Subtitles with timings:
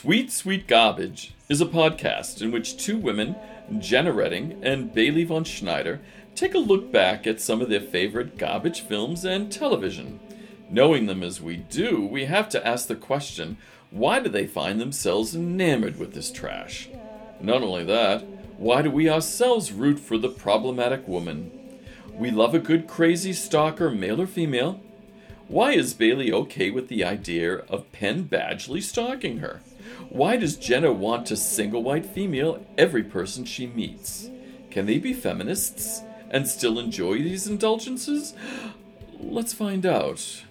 [0.00, 3.34] Sweet Sweet Garbage is a podcast in which two women,
[3.80, 6.00] Jenna Redding and Bailey von Schneider,
[6.36, 10.20] take a look back at some of their favorite garbage films and television.
[10.70, 13.56] Knowing them as we do, we have to ask the question
[13.90, 16.88] why do they find themselves enamored with this trash?
[17.40, 18.24] Not only that,
[18.56, 21.50] why do we ourselves root for the problematic woman?
[22.14, 24.80] We love a good crazy stalker, male or female.
[25.48, 29.60] Why is Bailey okay with the idea of Penn Badgley stalking her?
[30.08, 34.30] Why does Jenna want to single white female every person she meets?
[34.70, 38.34] Can they be feminists and still enjoy these indulgences?
[39.18, 40.44] Let's find out.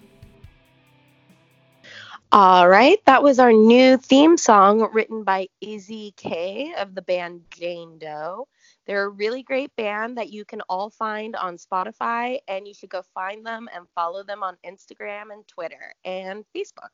[2.30, 7.40] All right, that was our new theme song written by Izzy K of the band
[7.50, 8.46] Jane Doe.
[8.86, 12.90] They're a really great band that you can all find on Spotify, and you should
[12.90, 16.92] go find them and follow them on Instagram and Twitter and Facebook.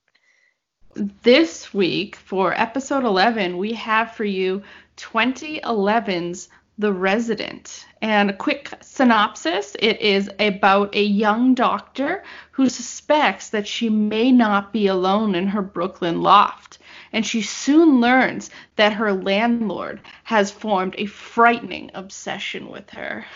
[0.95, 4.63] This week for episode 11, we have for you
[4.97, 7.85] 2011's The Resident.
[8.01, 14.31] And a quick synopsis it is about a young doctor who suspects that she may
[14.31, 16.79] not be alone in her Brooklyn loft.
[17.13, 23.27] And she soon learns that her landlord has formed a frightening obsession with her.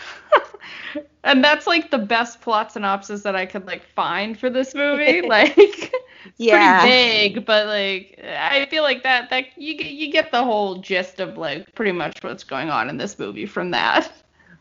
[1.25, 5.21] and that's like the best plot synopsis that I could like find for this movie.
[5.27, 5.93] like
[6.37, 6.47] Yeah.
[6.47, 10.77] pretty big, but like I feel like that that you get you get the whole
[10.77, 14.11] gist of like pretty much what's going on in this movie from that.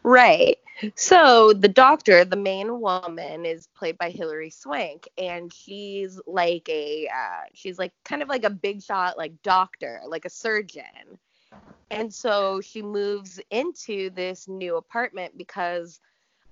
[0.02, 0.56] Right.
[0.96, 7.08] So the doctor, the main woman, is played by Hilary Swank, and she's like a
[7.08, 11.18] uh, she's like kind of like a big shot like doctor, like a surgeon.
[11.90, 16.00] And so she moves into this new apartment because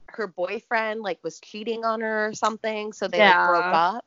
[0.09, 3.35] her boyfriend like was cheating on her or something, so they Yeah.
[3.35, 4.05] like broke up.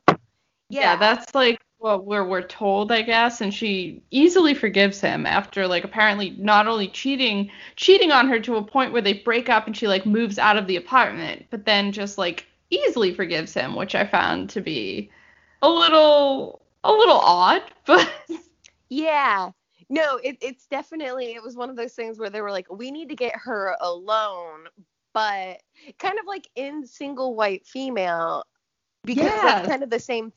[0.70, 5.66] Yeah, that's like what we're we're told, I guess, and she easily forgives him after
[5.66, 9.66] like apparently not only cheating cheating on her to a point where they break up
[9.66, 13.74] and she like moves out of the apartment, but then just like easily forgives him,
[13.76, 15.10] which I found to be
[15.62, 18.08] a little a little odd, but
[18.88, 19.50] Yeah.
[19.88, 22.90] No, it, it's definitely it was one of those things where they were like, we
[22.90, 24.66] need to get her alone,
[25.12, 25.60] but
[25.98, 28.44] kind of like in single white female
[29.04, 29.42] because Yes.
[29.44, 30.32] it's kind of the same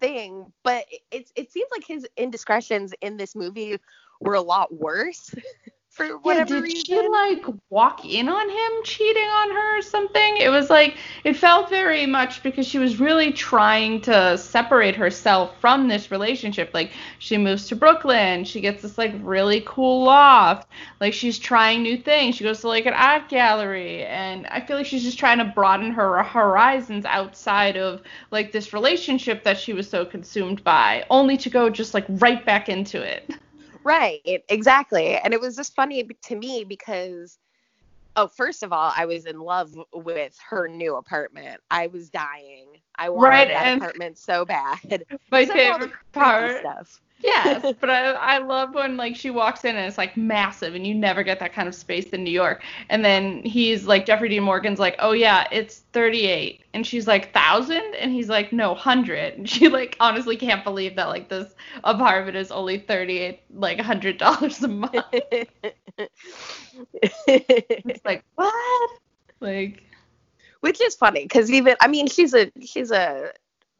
[0.00, 0.52] thing.
[0.62, 3.78] But it- it seems like his indiscretions in this movie
[4.20, 5.34] were a lot worse
[5.98, 6.84] for yeah, did reason.
[6.84, 10.36] she like walk in on him cheating on her or something?
[10.36, 15.60] It was like it felt very much because she was really trying to separate herself
[15.60, 16.70] from this relationship.
[16.72, 20.68] Like she moves to Brooklyn, she gets this like really cool loft,
[21.00, 22.36] like she's trying new things.
[22.36, 25.44] She goes to like an art gallery, and I feel like she's just trying to
[25.44, 31.36] broaden her horizons outside of like this relationship that she was so consumed by, only
[31.38, 33.28] to go just like right back into it.
[33.88, 35.16] Right, exactly.
[35.16, 37.38] And it was just funny to me because,
[38.16, 41.62] oh, first of all, I was in love with her new apartment.
[41.70, 42.66] I was dying.
[42.98, 45.06] I wanted Right, that apartment so bad.
[45.30, 46.60] My Except for all the favorite part.
[46.60, 47.00] Stuff.
[47.20, 50.86] Yes, but I, I love when like she walks in and it's like massive and
[50.86, 52.62] you never get that kind of space in New York.
[52.90, 57.32] And then he's like Jeffrey Dean Morgan's like, "Oh yeah, it's 38." And she's like,
[57.32, 61.52] "1000?" And he's like, "No, 100." And she like honestly can't believe that like this
[61.82, 64.94] apartment is only 38 like $100 a month.
[67.26, 68.90] It's like, "What?"
[69.40, 69.82] Like
[70.60, 73.32] Which is funny because even I mean she's a she's a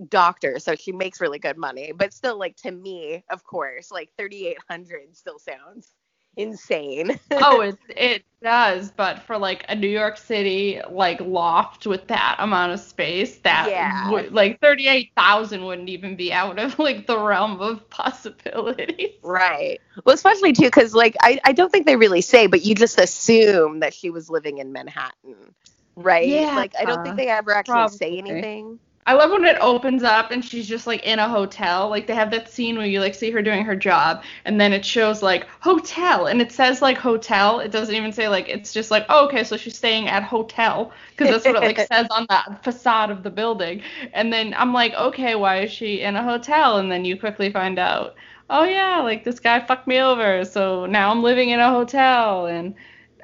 [0.08, 4.10] doctor so she makes really good money but still like to me of course like
[4.16, 5.94] 3800 still sounds
[6.36, 7.18] insane.
[7.40, 12.36] Oh, it it does, but for like a New York City like loft with that
[12.38, 14.02] amount of space, that Yeah.
[14.02, 19.20] would, like thirty eight thousand wouldn't even be out of like the realm of possibilities.
[19.22, 19.80] right.
[20.04, 22.98] Well especially too because like I, I don't think they really say but you just
[22.98, 25.54] assume that she was living in manhattan
[25.96, 26.46] right?
[26.46, 29.56] Yeah, like i don't think uh, they ever actually say anything I love when it
[29.62, 31.88] opens up and she's just like in a hotel.
[31.88, 34.74] Like they have that scene where you like see her doing her job and then
[34.74, 37.60] it shows like hotel and it says like hotel.
[37.60, 40.92] It doesn't even say like it's just like oh, okay, so she's staying at hotel
[41.16, 43.80] because that's what it like says on the facade of the building.
[44.12, 46.76] And then I'm like, okay, why is she in a hotel?
[46.76, 48.14] And then you quickly find out,
[48.50, 52.44] oh yeah, like this guy fucked me over, so now I'm living in a hotel
[52.44, 52.74] and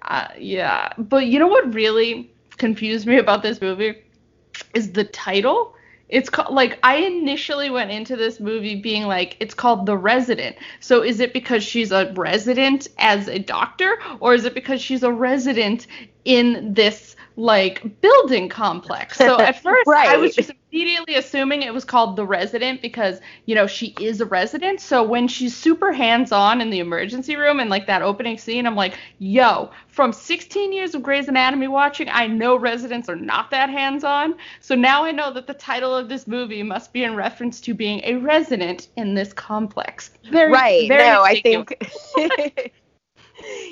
[0.00, 0.94] uh, yeah.
[0.97, 4.03] But you know what really confused me about this movie
[4.73, 5.75] is the title.
[6.09, 10.56] It's called like I initially went into this movie being like it's called The Resident.
[10.81, 15.03] So is it because she's a resident as a doctor or is it because she's
[15.03, 15.87] a resident
[16.25, 19.19] in this like building complex.
[19.19, 20.08] So at first Right.
[20.08, 24.20] I was just immediately assuming it was called the resident because, you know, she is
[24.20, 24.81] a resident.
[24.81, 28.76] So when she's super hands-on in the emergency room and like that opening scene, I'm
[28.76, 33.69] like, yo, from 16 years of Grey's Anatomy watching, I know residents are not that
[33.69, 34.36] hands-on.
[34.60, 37.75] So now I know that the title of this movie must be in reference to
[37.75, 40.10] being a resident in this complex.
[40.31, 40.88] Very right.
[40.88, 42.72] very no, I think.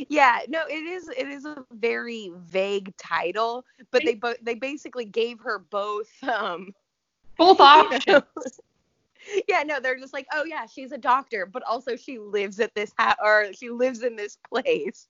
[0.09, 0.41] yeah.
[0.49, 1.09] No, it is.
[1.09, 6.11] It is a very vague title, but they both they basically gave her both.
[6.23, 6.75] Um,
[7.37, 8.23] both options.
[9.49, 9.63] yeah.
[9.65, 12.93] No, they're just like, oh yeah, she's a doctor, but also she lives at this
[12.99, 15.09] house or she lives in this place.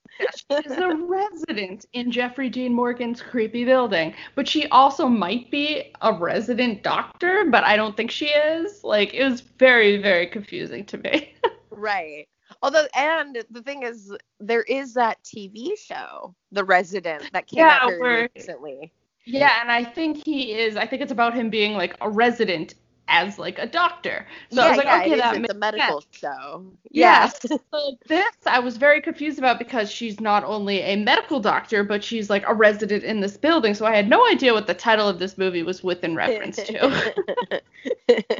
[0.49, 6.13] is a resident in Jeffrey Dean Morgan's creepy building, but she also might be a
[6.13, 8.83] resident doctor, but I don't think she is.
[8.83, 11.33] Like it was very very confusing to me.
[11.75, 12.27] Right.
[12.61, 17.79] Although, and the thing is, there is that TV show, The Resident, that came Yeah,
[17.81, 18.91] out very where- recently.
[19.25, 20.75] yeah, and I think he is.
[20.75, 22.75] I think it's about him being like a resident
[23.09, 24.25] as like a doctor.
[24.49, 25.19] So I yeah, was like, yeah, okay, it is.
[25.19, 26.17] that makes a medical sense.
[26.17, 26.65] show.
[26.89, 27.29] Yeah.
[27.43, 27.59] Yes.
[27.73, 32.01] So this I was very confused about because she's not only a medical doctor, but
[32.03, 33.73] she's like a resident in this building.
[33.73, 37.61] So I had no idea what the title of this movie was within reference to.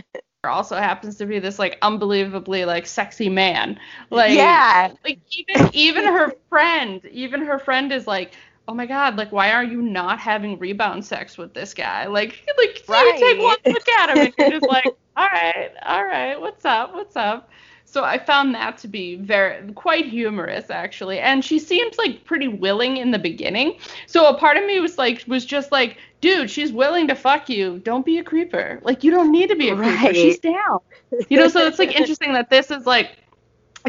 [0.50, 3.80] also happens to be this like unbelievably like sexy man.
[4.10, 4.92] Like yeah.
[5.04, 8.34] like even even her friend, even her friend is like,
[8.68, 12.46] "Oh my god, like why are you not having rebound sex with this guy?" Like
[12.58, 14.86] like you take one look at him and you're just like,
[15.16, 16.94] "All right, all right, what's up?
[16.94, 17.50] What's up?"
[17.86, 21.20] So I found that to be very quite humorous actually.
[21.20, 23.78] And she seems like pretty willing in the beginning.
[24.08, 27.50] So a part of me was like was just like, dude, she's willing to fuck
[27.50, 27.80] you.
[27.80, 28.80] Don't be a creeper.
[28.82, 30.14] Like you don't need to be a creeper.
[30.14, 30.80] She's down.
[31.28, 33.18] You know, so it's like interesting that this is like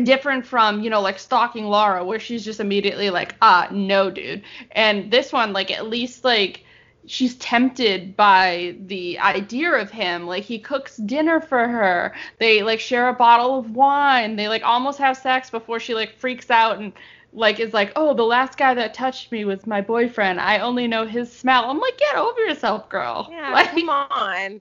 [0.02, 4.42] different from you know like stalking Laura where she's just immediately like ah no dude
[4.72, 6.64] and this one like at least like
[7.06, 12.80] she's tempted by the idea of him like he cooks dinner for her they like
[12.80, 16.80] share a bottle of wine they like almost have sex before she like freaks out
[16.80, 16.92] and
[17.34, 20.88] like is like oh the last guy that touched me was my boyfriend i only
[20.88, 24.60] know his smell i'm like get over yourself girl Yeah, like come on.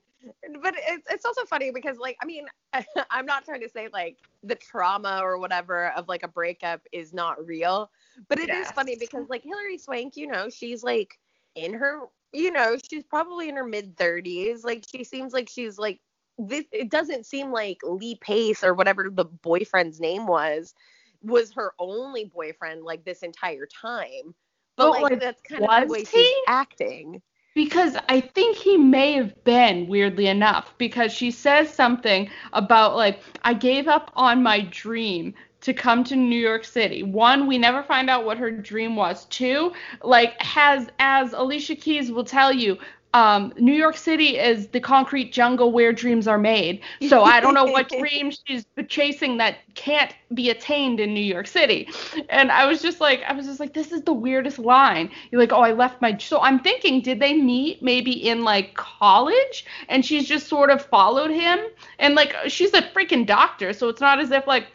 [0.62, 2.46] But it's it's also funny because like I mean
[3.10, 7.12] I'm not trying to say like the trauma or whatever of like a breakup is
[7.12, 7.90] not real,
[8.28, 8.72] but it is Yes.
[8.72, 11.18] funny because like Hilary Swank, you know, she's like
[11.54, 12.00] in her,
[12.32, 14.64] you know, she's probably in her mid 30s.
[14.64, 16.00] Like she seems like she's like
[16.38, 16.64] this.
[16.72, 20.74] It doesn't seem like Lee Pace or whatever the boyfriend's name was
[21.24, 24.34] was her only boyfriend like this entire time.
[24.76, 27.22] But But, like, like, that's kind of the way she's acting.
[27.54, 33.22] Because I think he may have been, weirdly enough, because she says something about, like,
[33.44, 37.04] I gave up on my dream to come to New York City.
[37.04, 39.26] One, we never find out what her dream was.
[39.26, 39.72] Two,
[40.02, 42.76] like, has, as Alicia Keys will tell you,
[43.14, 46.80] um, New York City is the concrete jungle where dreams are made.
[47.08, 51.46] So I don't know what dream she's chasing that can't be attained in New York
[51.46, 51.88] City.
[52.28, 55.10] And I was just like, I was just like, this is the weirdest line.
[55.30, 56.16] You're like, oh, I left my.
[56.18, 59.64] So I'm thinking, did they meet maybe in like college?
[59.88, 61.60] And she's just sort of followed him.
[62.00, 63.72] And like, she's a freaking doctor.
[63.72, 64.66] So it's not as if like,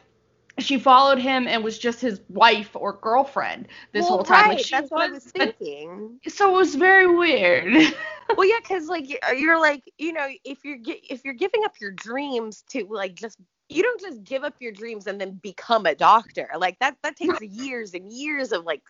[0.64, 4.48] she followed him and was just his wife or girlfriend this well, whole time.
[4.50, 6.20] Right, Like that's what I was thinking.
[6.28, 7.74] so it was very weird.
[8.36, 11.92] well, yeah, because like you're like, you know, if you're if you're giving up your
[11.92, 13.38] dreams to like just
[13.70, 16.50] you don't just give up your dreams and then become a doctor.
[16.58, 18.82] Like that that takes years and years of like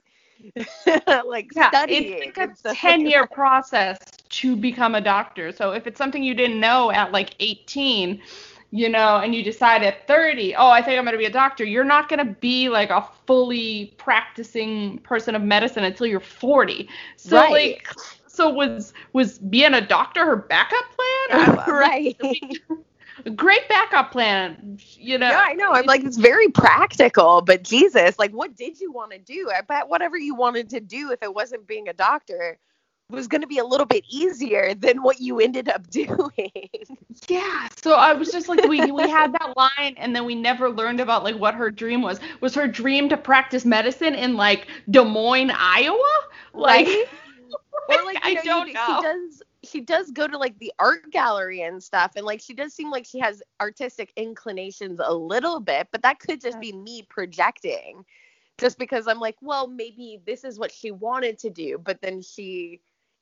[1.25, 2.33] like Yeah, studying.
[2.33, 3.97] it's like a 10 year process
[4.29, 5.51] to become a doctor.
[5.51, 8.21] So if it's something you didn't know at like 18,
[8.71, 11.31] you know, and you decide at 30, oh, I think I'm going to be a
[11.31, 16.19] doctor, you're not going to be like a fully practicing person of medicine until you're
[16.19, 16.89] 40.
[17.17, 17.49] So Right.
[17.49, 17.87] like
[18.27, 20.85] so was was being a doctor her backup
[21.29, 21.57] plan?
[21.67, 22.17] Right.
[23.35, 25.31] Great backup plan, you know.
[25.31, 25.71] Yeah, I know.
[25.73, 29.49] I'm like, it's very practical, but Jesus, like, what did you want to do?
[29.55, 32.57] I bet whatever you wanted to do, if it wasn't being a doctor,
[33.09, 36.51] was going to be a little bit easier than what you ended up doing.
[37.27, 40.69] Yeah, so I was just like, we we had that line, and then we never
[40.69, 42.19] learned about like what her dream was.
[42.41, 46.19] Was her dream to practice medicine in like Des Moines, Iowa?
[46.53, 47.05] Like, Right?
[47.89, 48.85] or like, I know, don't you- know.
[48.85, 49.43] she does.
[49.61, 52.89] She does go to like the art gallery and stuff, and like she does seem
[52.91, 58.05] like she has artistic inclinations a little bit, but that could just be me projecting,
[58.57, 62.21] just because I'm like, well, maybe this is what she wanted to do, but then
[62.21, 62.79] she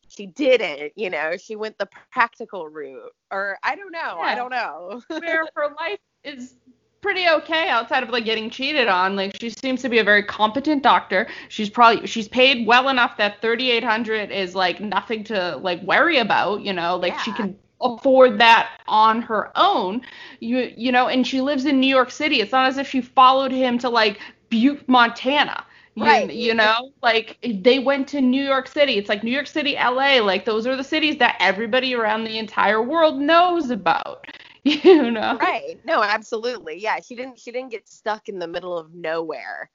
[0.10, 4.52] she didn't, you know, she went the practical route, or I don't know, I don't
[4.52, 5.02] know.
[5.20, 6.56] where her life is
[7.02, 9.16] pretty okay outside of like getting cheated on.
[9.16, 11.28] Like she seems to be a very competent doctor.
[11.50, 16.62] She's probably she's paid well enough that 3800 is like nothing to like worry about,
[16.62, 17.22] you know, like yeah.
[17.22, 20.02] she can afford that on her own.
[20.40, 22.42] You you know, and she lives in New York City.
[22.42, 25.64] It's not as if she followed him to like Butte, Montana.
[25.98, 26.32] Right.
[26.32, 28.94] You, you know, like they went to New York City.
[28.94, 30.20] It's like New York City, LA.
[30.20, 34.25] Like those are the cities that everybody around the entire world knows about.
[34.63, 35.38] You know.
[35.39, 35.80] Right.
[35.86, 36.77] No, absolutely.
[36.77, 39.70] Yeah, she didn't she didn't get stuck in the middle of nowhere.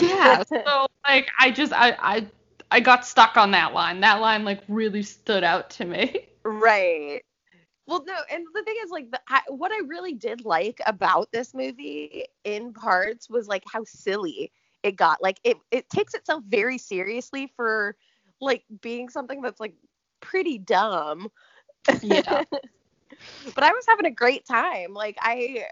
[0.00, 0.42] Yeah.
[0.64, 2.26] so like I just I I
[2.70, 4.00] I got stuck on that line.
[4.00, 6.28] That line like really stood out to me.
[6.44, 7.22] Right.
[7.86, 11.30] Well, no, and the thing is, like, the, I, what I really did like about
[11.32, 15.22] this movie, in parts, was like how silly it got.
[15.22, 17.96] Like, it it takes itself very seriously for
[18.40, 19.74] like being something that's like
[20.20, 21.28] pretty dumb.
[22.02, 22.44] Yeah.
[23.54, 24.94] but I was having a great time.
[24.94, 25.66] Like, I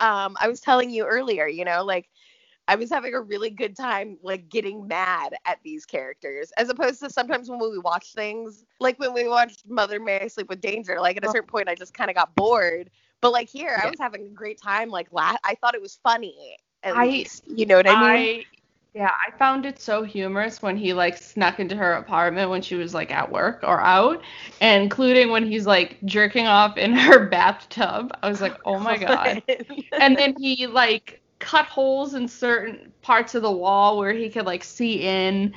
[0.00, 2.08] um I was telling you earlier, you know, like
[2.66, 7.00] I was having a really good time like getting mad at these characters as opposed
[7.00, 10.60] to sometimes when we watch things like when we watched Mother May I Sleep with
[10.60, 12.90] Danger like at a certain point I just kind of got bored
[13.20, 15.98] but like here I was having a great time like la- I thought it was
[16.02, 18.44] funny at I, least you know what I mean
[18.94, 22.76] yeah I found it so humorous when he like snuck into her apartment when she
[22.76, 24.22] was like at work or out
[24.60, 28.16] and including when he's like jerking off in her bathtub.
[28.22, 29.42] I was like oh my god.
[30.00, 34.46] And then he like cut holes in certain parts of the wall where he could
[34.46, 35.54] like see in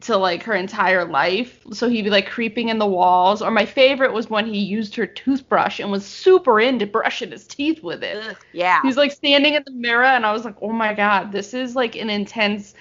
[0.00, 1.64] to like her entire life.
[1.72, 3.42] So he'd be like creeping in the walls.
[3.42, 7.46] Or my favorite was when he used her toothbrush and was super into brushing his
[7.46, 8.24] teeth with it.
[8.24, 8.82] Ugh, yeah.
[8.82, 11.76] He's like standing in the mirror and I was like, oh my god, this is
[11.76, 12.74] like an intense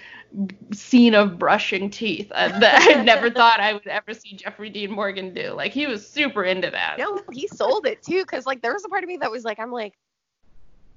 [0.74, 4.92] scene of brushing teeth uh, that I never thought I would ever see Jeffrey Dean
[4.92, 5.52] Morgan do.
[5.52, 6.96] Like he was super into that.
[6.98, 9.44] No, he sold it too, because like there was a part of me that was
[9.44, 9.94] like, I'm like,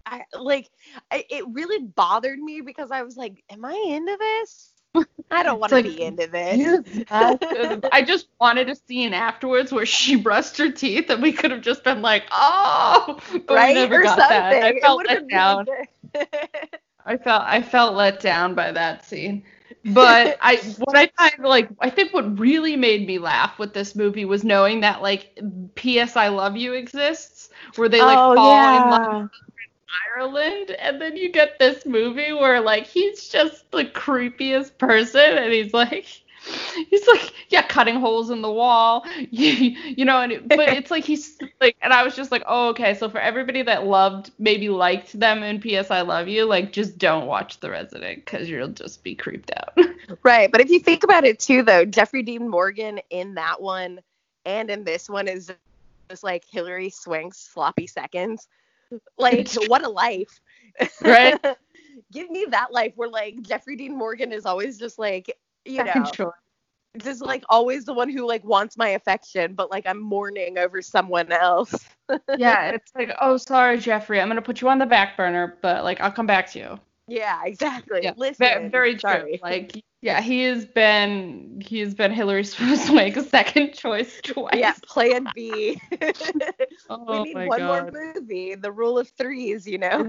[0.07, 0.71] I like
[1.11, 4.73] I, it really bothered me because I was like, am I into this?
[5.31, 7.07] I don't want to like, be into this.
[7.93, 11.61] I just wanted a scene afterwards where she brushed her teeth and we could have
[11.61, 13.69] just been like, oh, but right?
[13.69, 14.61] we never or got something.
[14.61, 14.65] that.
[14.65, 15.67] I felt let down.
[17.05, 19.45] I felt I felt let down by that scene.
[19.85, 23.95] But I what I find like I think what really made me laugh with this
[23.95, 25.39] movie was knowing that like
[25.75, 26.17] P.S.
[26.17, 28.83] I Love You exists, where they like oh, fall yeah.
[28.83, 29.31] in love
[30.17, 35.53] Ireland, and then you get this movie where like he's just the creepiest person, and
[35.53, 36.07] he's like,
[36.91, 40.91] he's like, yeah, cutting holes in the wall, you, you know, and it, but it's
[40.91, 44.31] like he's like, and I was just like, oh, okay, so for everybody that loved,
[44.39, 45.91] maybe liked them in P.S.
[45.91, 49.77] I Love You, like just don't watch The Resident because you'll just be creeped out.
[50.23, 54.01] right, but if you think about it too, though, Jeffrey Dean Morgan in that one
[54.45, 55.53] and in this one is
[56.09, 58.49] just like Hilary Swank's sloppy seconds
[59.19, 60.41] like, what a life.
[61.03, 61.37] Right?
[62.13, 66.05] Give me that life where like Jeffrey Dean Morgan is always just like, you know,
[66.15, 66.35] sure.
[66.99, 70.81] just like always the one who like wants my affection, but like I'm mourning over
[70.81, 71.75] someone else.
[72.37, 75.83] yeah, it's like, oh, sorry, Jeffrey, I'm gonna put you on the back burner, but
[75.83, 76.81] like I'll come back to you.
[77.09, 78.01] Yeah, exactly.
[78.03, 78.13] Yeah.
[78.17, 79.01] Listen, very, true.
[79.11, 79.41] Sorry.
[79.49, 84.55] Like yeah, he has been he has been Hilary Swank's second choice twice.
[84.55, 85.81] Yeah, Plan B.
[86.89, 87.93] oh we need one God.
[87.93, 88.55] more movie.
[88.55, 90.09] The rule of threes, you know.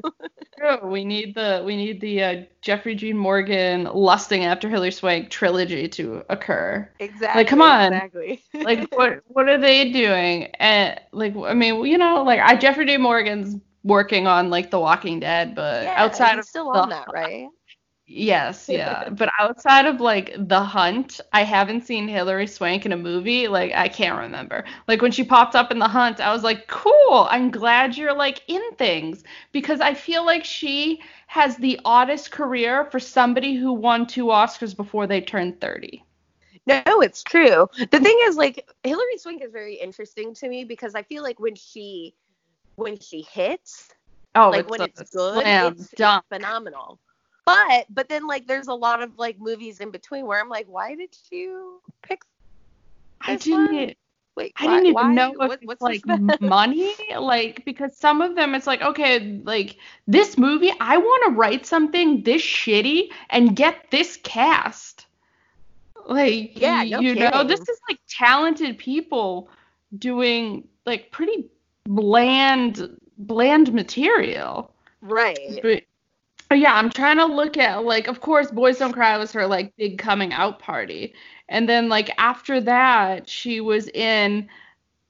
[0.83, 5.87] we need the we need the uh, Jeffrey Dean Morgan lusting after Hilary Swank trilogy
[5.87, 6.87] to occur.
[6.99, 7.39] Exactly.
[7.39, 7.93] Like, come on.
[7.93, 8.43] Exactly.
[8.53, 10.45] like, what what are they doing?
[10.59, 13.55] And like, I mean, you know, like I Jeffrey Dean Morgan's
[13.89, 17.47] working on like The Walking Dead, but yeah, outside of still the, on that, right?
[18.11, 19.09] Yes, yeah.
[19.11, 23.47] but outside of like The Hunt, I haven't seen Hilary Swank in a movie.
[23.47, 24.63] Like I can't remember.
[24.87, 27.27] Like when she popped up in The Hunt, I was like, "Cool.
[27.29, 32.85] I'm glad you're like in things." Because I feel like she has the oddest career
[32.85, 36.03] for somebody who won two Oscars before they turned 30.
[36.65, 37.67] No, it's true.
[37.77, 41.39] The thing is like Hilary Swank is very interesting to me because I feel like
[41.39, 42.15] when she
[42.79, 43.89] when she hits,
[44.35, 46.99] oh, like when it's good, it's, it's phenomenal
[47.49, 50.67] but but then like there's a lot of like movies in between where I'm like,
[50.67, 52.21] why did you pick?
[53.21, 53.73] I didn't.
[53.73, 53.93] One?
[54.35, 55.13] Wait, I didn't even why?
[55.13, 59.77] know if what, it's like money, like because some of them it's like okay, like
[60.07, 65.07] this movie, I want to write something this shitty and get this cast.
[66.07, 67.31] Like yeah, no you kidding.
[67.31, 69.49] know, this is like talented people
[69.97, 71.49] doing like pretty
[71.89, 74.71] bland bland material.
[75.01, 75.59] Right.
[75.61, 79.45] But yeah, I'm trying to look at like of course Boys Don't Cry was her
[79.45, 81.13] like big coming out party.
[81.49, 84.47] And then like after that she was in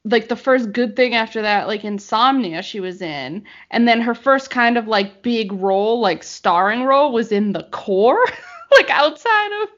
[0.06, 4.16] like the first good thing after that, like Insomnia, she was in, and then her
[4.16, 8.26] first kind of like big role, like starring role, was in The Core.
[8.72, 9.70] like outside of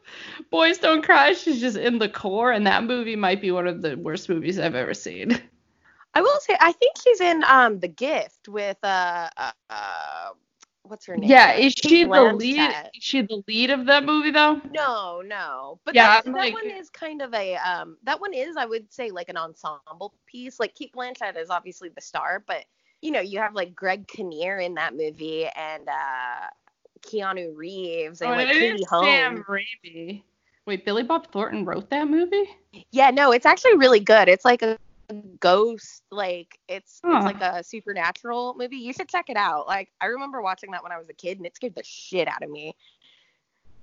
[0.52, 3.82] Boys Don't Cry, she's just in The Core, and that movie might be one of
[3.82, 5.42] the worst movies I've ever seen.
[6.14, 10.30] I will say, I think she's in um The Gift with uh uh, uh
[10.84, 11.30] what's her name?
[11.30, 12.60] Yeah, is she the lead?
[12.94, 14.60] Is she the lead of that movie though?
[14.72, 15.80] No, no.
[15.86, 18.66] But Yeah, that, that like- one is kind of a um that one is I
[18.66, 20.60] would say like an ensemble piece.
[20.60, 22.66] Like Cate Blanchett is obviously the star, but
[23.02, 26.48] you know, you have like Greg Kinnear in that movie and uh
[27.02, 29.08] Keanu Reeves and Oh, like Katie Holmes.
[29.08, 30.24] Sam Raimi.
[30.68, 32.48] Wait, Billy Bob Thornton wrote that movie?
[32.92, 34.28] Yeah, no, it's actually really good.
[34.30, 34.78] It's like a
[35.14, 37.18] ghost like it's Huh.
[37.18, 38.78] it's like a supernatural movie.
[38.78, 39.68] You should check it out.
[39.68, 42.28] Like I remember watching that when I was a kid and it scared the shit
[42.28, 42.76] out of me.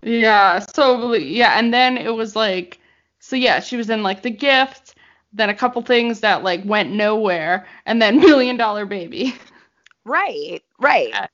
[0.02, 2.80] Yeah, so yeah, and then it was like
[3.20, 4.94] so yeah, she was in like The Gift,
[5.32, 9.34] then a couple things that like went nowhere, and then Million Dollar Baby.
[10.04, 11.12] Right, right.
[11.12, 11.26] Uh,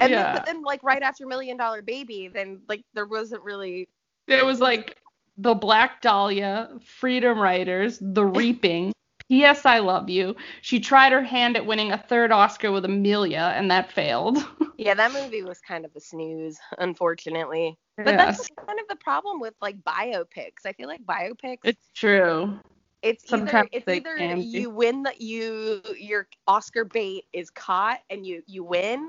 [0.00, 0.16] And yeah.
[0.16, 3.88] then, but then, like right after Million Dollar Baby, then like there wasn't really.
[4.26, 4.96] It was like
[5.38, 8.92] The Black Dahlia, Freedom Writers, The Reaping,
[9.28, 9.66] P.S.
[9.66, 10.34] I Love You.
[10.62, 14.38] She tried her hand at winning a third Oscar with Amelia, and that failed.
[14.80, 17.76] Yeah, that movie was kind of a snooze, unfortunately.
[17.96, 18.38] But Yes.
[18.38, 20.64] that's kind of the problem with like biopics.
[20.64, 21.58] I feel like biopics.
[21.64, 22.60] It's true.
[23.02, 28.24] it's either sometimes it's either you win the you your Oscar bait is caught and
[28.24, 29.08] you you win,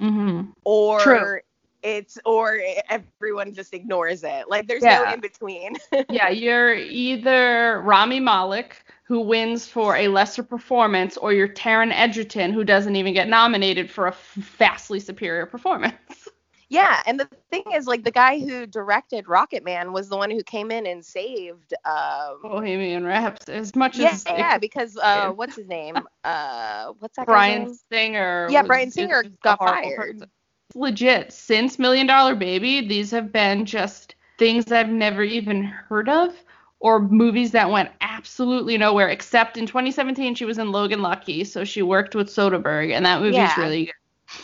[0.00, 0.50] mm-hmm.
[0.64, 1.40] or True.
[1.82, 4.48] It's or everyone just ignores it.
[4.48, 5.04] Like there's Yeah.
[5.04, 5.76] no in between.
[6.10, 12.52] yeah, you're either Rami Malek, who wins for a lesser performance, or you're Taron Egerton,
[12.52, 16.28] who doesn't even get nominated for a f- vastly superior performance.
[16.68, 20.42] Yeah, and the thing is, like the guy who directed Rocketman was the one who
[20.42, 21.74] came in and saved.
[21.84, 25.96] Um, Bohemian Raps, as much yeah, as yeah, because uh, what's his name?
[26.24, 27.78] Uh, what's that Bryan name?
[27.90, 28.48] Singer.
[28.50, 29.96] Yeah, Bryan Singer got fired.
[29.98, 30.30] person.
[30.74, 36.34] Legit, since Million Dollar Baby, these have been just things I've never even heard of,
[36.80, 39.08] or movies that went absolutely nowhere.
[39.08, 43.20] Except in 2017, she was in Logan Lucky, so she worked with Soderbergh, and that
[43.20, 43.60] movie's Yeah.
[43.60, 43.94] really good.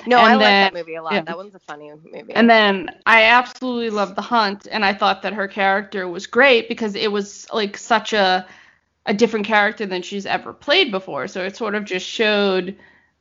[0.07, 1.15] No, and I like that movie a lot.
[1.15, 1.23] yeah.
[1.23, 2.35] That one's a funny movie.
[2.35, 6.69] And then I absolutely loved The Hunt, and I thought that her character was great
[6.69, 8.47] because it was like such a
[9.07, 11.27] a different character than she's ever played before.
[11.29, 12.77] So it sort of just showed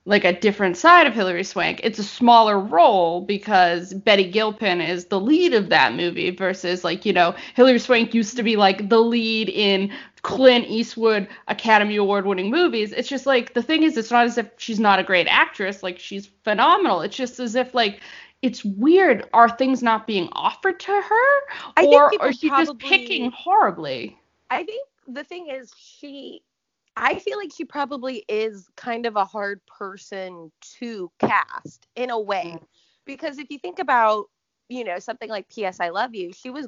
[0.08, 1.82] like a different side of Hilary Swank.
[1.84, 7.06] It's a smaller role because Betty Gilpin is the lead of that movie versus like,
[7.06, 9.92] you know, Hilary Swank used to be like the lead in
[10.22, 12.94] Clint Eastwood Academy Award winning movies.
[12.94, 15.84] It's just like the thing is it's not as if she's not a great actress,
[15.84, 17.02] like she's phenomenal.
[17.02, 18.00] It's just as if like
[18.42, 21.40] it's weird are things not being offered to her
[21.76, 24.18] I think or or she just picking horribly.
[24.50, 26.44] I think the thing is she
[27.00, 32.20] I feel like she probably is kind of a hard person to cast in a
[32.20, 32.58] way.
[33.06, 34.26] Because if you think about,
[34.70, 36.68] you know, something like PS I Love You, she was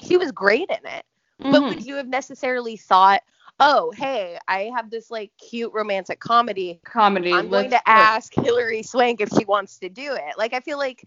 [0.00, 1.04] she was great in it.
[1.50, 1.68] But Mhm.
[1.68, 3.22] would you have necessarily thought,
[3.60, 6.80] "Oh, hey, I have this like cute romantic comedy.
[6.84, 7.32] comedy.
[7.32, 10.78] I'm going to ask Hilary Swank if she wants to do it." Like I feel
[10.78, 11.06] like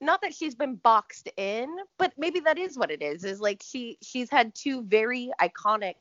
[0.00, 3.24] not that she's been boxed in, but maybe that is what it is.
[3.24, 5.94] Is like she she's had two very iconic,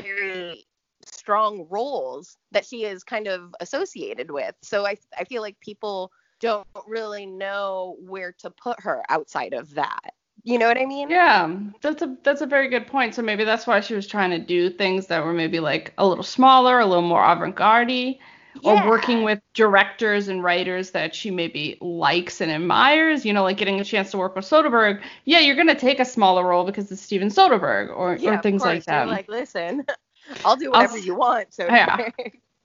[0.00, 0.66] very
[1.06, 4.54] strong roles that she is kind of associated with.
[4.62, 9.74] So I I feel like people don't really know where to put her outside of
[9.74, 10.14] that.
[10.42, 11.08] You know what I mean?
[11.08, 13.14] Yeah, that's a that's a very good point.
[13.14, 16.06] So maybe that's why she was trying to do things that were maybe like a
[16.06, 18.16] little smaller, a little more avant-garde,
[18.62, 23.24] or working with directors and writers that she maybe likes and admires.
[23.24, 25.02] You know, like getting a chance to work with Soderbergh.
[25.24, 28.62] Yeah, you're gonna take a smaller role because it's Steven Soderbergh, or Yeah, or things
[28.62, 28.86] like course.
[28.86, 29.08] You're that.
[29.08, 29.84] like, listen,
[30.44, 31.52] I'll do I'll whatever you want.
[31.54, 32.10] So Yeah.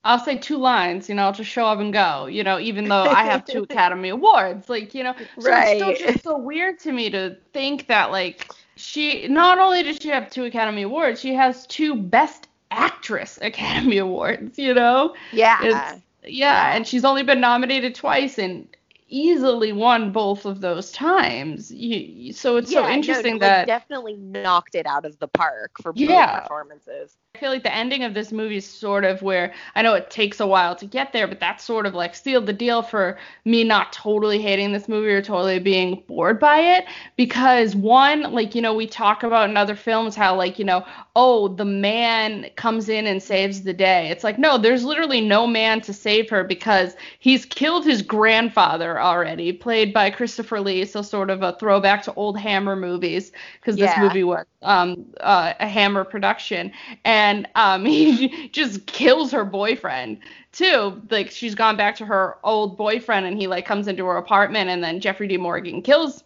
[0.03, 2.87] I'll say two lines, you know, I'll just show up and go, you know, even
[2.87, 6.79] though I have two Academy Awards, like, you know, so it's still just so weird
[6.79, 11.19] to me to think that like she not only does she have two Academy Awards,
[11.19, 15.15] she has two Best Actress Academy Awards, you know?
[15.31, 15.59] yeah.
[15.61, 18.67] It's yeah, and she's only been nominated twice and
[19.09, 21.71] easily won both of those times.
[21.71, 25.71] You, so it's yeah, so interesting like, that definitely knocked it out of the park
[25.81, 26.31] for both Yeah.
[26.31, 27.17] performances.
[27.35, 30.09] I feel like the ending of this movie is sort of where I know it
[30.09, 33.17] takes a while to get there, but that's sort of like sealed the deal for
[33.45, 36.85] me not totally hating this movie or totally being bored by it.
[37.15, 40.85] Because one, like, you know, we talk about in other films how, like, you know,
[41.15, 44.09] oh, the man comes in and saves the day.
[44.09, 48.98] It's like, no, there's literally no man to save her because he's killed his grandfather
[48.99, 53.77] Already, played by Christopher Lee, so sort of a throwback to old Hammer movies because
[53.77, 54.01] this Yeah.
[54.01, 56.71] movie was um, uh, a Hammer production,
[57.05, 60.19] and um, he just kills her boyfriend
[60.51, 61.01] too.
[61.09, 64.69] Like she's gone back to her old boyfriend, and he like comes into her apartment,
[64.69, 65.37] and then Jeffrey D.
[65.37, 66.23] Morgan kills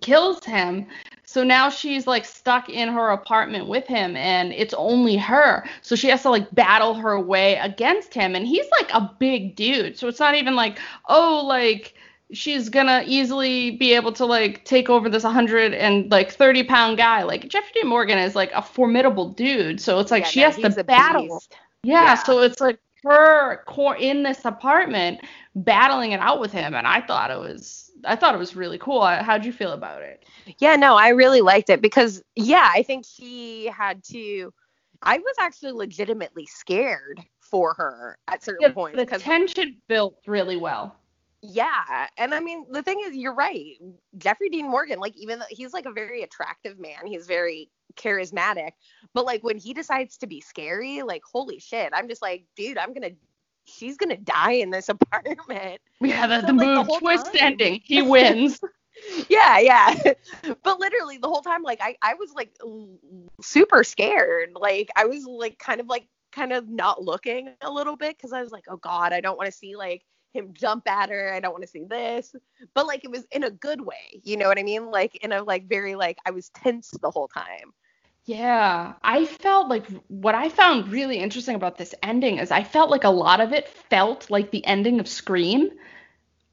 [0.00, 0.86] kills him.
[1.24, 5.64] So now she's like stuck in her apartment with him and it's only her.
[5.80, 9.56] So she has to like battle her way against him and he's like a big
[9.56, 9.96] dude.
[9.98, 11.94] So it's not even like, oh, like
[12.32, 16.96] she's gonna easily be able to like take over this 100 and like 30 pound
[16.98, 17.22] guy.
[17.22, 17.82] Like Jeffrey D.
[17.84, 19.80] Morgan is like a formidable dude.
[19.80, 21.42] So it's like Yeah, she no, has to battle.
[21.82, 22.14] Yeah, Yeah.
[22.14, 25.20] so it's like her core in this apartment
[25.54, 28.78] battling it out with him and I thought it was I thought it was really
[28.78, 29.04] cool.
[29.04, 30.24] How'd you feel about it?
[30.58, 34.52] Yeah, no, I really liked it because yeah, I think she had to.
[35.02, 40.56] I was actually legitimately scared for her at certain Yeah, points the tension built really
[40.56, 40.96] well.
[41.42, 43.74] Yeah, and I mean the thing is, you're right.
[44.18, 48.70] Jeffrey Dean Morgan, like even though he's like a very attractive man, he's very charismatic,
[49.12, 52.78] but like when he decides to be scary, like holy shit, I'm just like, dude,
[52.78, 53.10] I'm gonna.
[53.64, 55.80] She's gonna die in this apartment.
[56.00, 57.80] Yeah, the, So, the like, the move whole twist time- ending.
[57.84, 58.60] He wins.
[59.30, 59.94] yeah yeah
[60.62, 62.54] but literally the whole time like i i was like
[63.40, 67.96] super scared like i was like kind of like kind of not looking a little
[67.96, 70.88] bit because i was like oh god i don't want to see like him jump
[70.88, 72.34] at her i don't want to see this
[72.74, 75.32] but like it was in a good way you know what i mean like in
[75.32, 77.72] a like very like i was tense the whole time
[78.24, 82.90] Yeah, I felt like what I found really interesting about this ending is I felt
[82.90, 85.70] like a lot of it felt like the ending of Scream.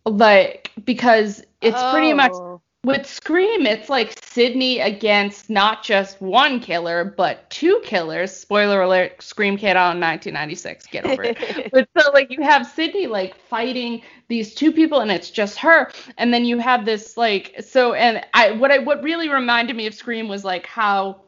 [0.06, 2.49] Like because it's pretty much Oh.
[2.86, 8.32] With Scream, it's like Sidney against not just one killer, but two killers.
[8.32, 10.86] Spoiler alert, Scream came out in 1996.
[10.88, 11.72] Get over it.
[11.74, 15.92] but so like you have Sidney like fighting these two people and it's just her
[16.18, 19.86] and then you have this like so and I what I what really reminded me
[19.88, 21.24] of Scream was like how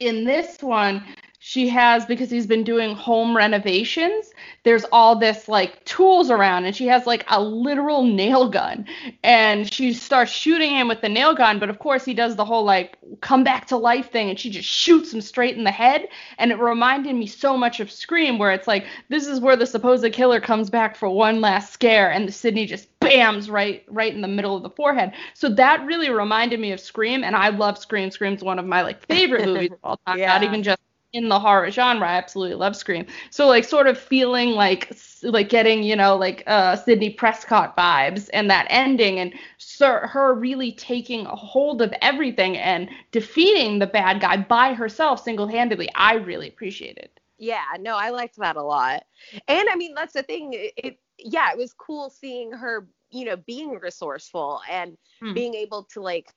[0.00, 1.04] in this one
[1.46, 4.32] she has because he's been doing home renovations
[4.64, 8.86] there's all this like tools around and she has like a literal nail gun.
[9.22, 12.44] And she starts shooting him with the nail gun but of course he does the
[12.44, 15.70] whole like come back to life thing and she just shoots him straight in the
[15.70, 16.08] head.
[16.38, 19.66] And it reminded me so much of scream where it's like this is where the
[19.66, 24.14] supposed killer comes back for one last scare and the sidney just bams right right
[24.14, 25.12] in the middle of the forehead.
[25.34, 28.10] So that really reminded me of scream and i love scream.
[28.10, 30.80] Scream's one of my like favorite movies of all time not even just
[31.14, 32.06] in the horror genre.
[32.08, 33.06] I absolutely love Scream.
[33.30, 38.28] So like sort of feeling like like getting you know like uh Sidney Prescott vibes
[38.34, 43.86] and that ending and sir, her really taking a hold of everything and defeating the
[43.86, 45.88] bad guy by herself single-handedly.
[45.94, 47.10] I really appreciated.
[47.38, 49.04] Yeah, no, I liked that a lot.
[49.48, 50.52] And I mean, that's the thing.
[50.54, 55.34] It, it yeah, it was cool seeing her, you know, being resourceful and Hmm.
[55.34, 56.32] being able to like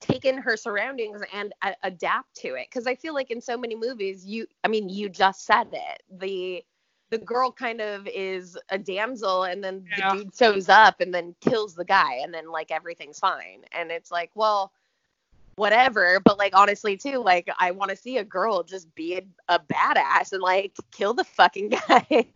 [0.00, 2.68] take in her surroundings and a- adapt to it.
[2.70, 6.02] Because I feel like in so many movies, you, I mean, you just said it.
[6.18, 6.64] The
[7.10, 10.14] the girl kind of is a damsel, and then Yeah.
[10.14, 13.62] the dude shows up and then kills the guy, and then like everything's fine.
[13.72, 14.72] And it's like, well
[15.56, 19.54] whatever but like honestly too like i want to see a girl just be a,
[19.54, 22.26] a badass and like kill the fucking guy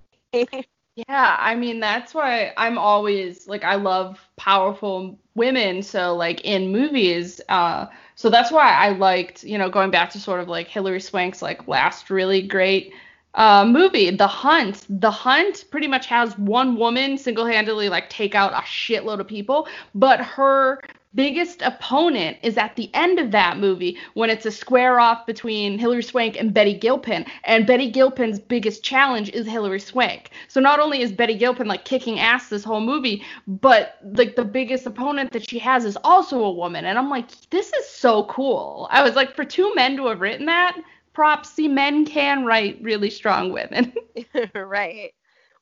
[1.09, 5.83] Yeah, I mean that's why I'm always like I love powerful women.
[5.83, 7.87] So like in movies, uh,
[8.17, 11.43] so that's why I liked you know going back to sort of like Hilary Swank's
[11.43, 12.93] like last really great
[13.35, 14.85] uh, movie, The Hunt.
[14.89, 19.69] The Hunt pretty much has one woman single-handedly like take out a shitload of people,
[19.95, 20.81] but her
[21.15, 25.79] biggest opponent is at the end of that movie when it's a square off between
[25.79, 30.31] Hilary Swank and Betty Gilpin, and Betty Gilpin's biggest challenge is Hilary Swank.
[30.49, 34.45] So not only is Betty Gilpin like kicking ass this whole movie, but like the
[34.45, 38.25] biggest opponent that she has is also a woman, and I'm like, this is so
[38.25, 38.89] cool.
[38.91, 40.81] I was like, for two men to have written that,
[41.13, 41.51] props.
[41.51, 43.93] See, men can write really strong women.
[44.55, 45.13] right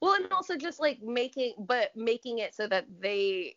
[0.00, 3.56] well and also just like making but making it so that they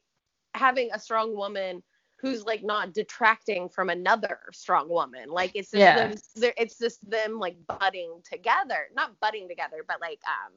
[0.53, 1.83] having a strong woman
[2.17, 5.29] who's like not detracting from another strong woman.
[5.29, 6.13] Like it's just them
[6.57, 8.87] it's just them like butting together.
[8.95, 10.53] Not butting together but like um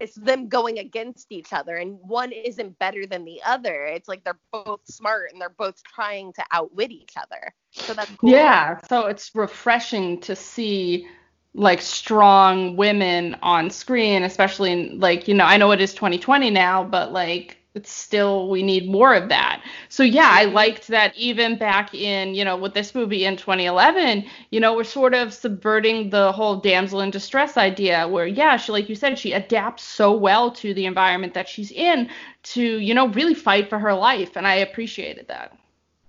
[0.00, 3.84] it's them going against each other and one isn't better than the other.
[3.86, 7.52] It's like they're both smart and they're both trying to outwit each other.
[7.72, 8.30] So that's cool.
[8.30, 11.08] Yeah, so it's refreshing to see
[11.54, 16.50] like strong women on screen, especially in, like you know I know it is 2020
[16.50, 19.62] now, but like it's still we need more of that.
[19.88, 24.24] so yeah, I liked that even back in, you know, with this movie in 2011,
[24.50, 28.72] you know, we're sort of subverting the whole damsel in distress idea where yeah, she
[28.72, 32.10] like you said, she adapts so well to the environment that she's in
[32.42, 35.56] to, you know, really fight for her life and I appreciated that.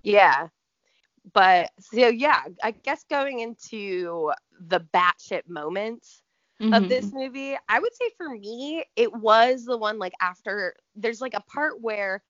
[0.03, 0.47] Yeah.
[1.33, 6.23] But so yeah, I guess going into the batshit moments
[6.61, 6.73] mm-hmm.
[6.73, 11.21] of this movie, I would say for me, it was the one like after there's
[11.21, 12.23] like a part where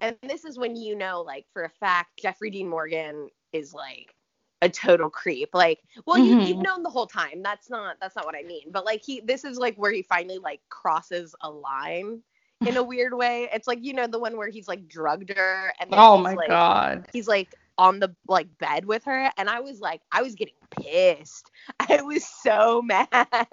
[0.00, 4.14] and this is when you know like for a fact Jeffrey Dean Morgan is like
[4.62, 5.50] a total creep.
[5.52, 6.40] Like, well, mm-hmm.
[6.40, 7.42] you, you've known the whole time.
[7.42, 8.70] That's not that's not what I mean.
[8.70, 12.22] But like he, this is like where he finally like crosses a line
[12.66, 13.48] in a weird way.
[13.52, 16.48] It's like you know the one where he's like drugged her and oh my like,
[16.48, 20.34] god, he's like on the like bed with her and I was like I was
[20.34, 21.50] getting pissed.
[21.80, 23.08] I was so mad.